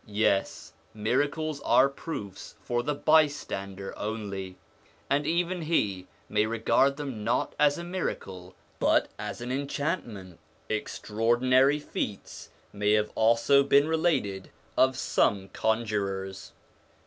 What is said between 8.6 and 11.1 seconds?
but as an enchantment. ON THE INFLUENCE OF THE PROPHETS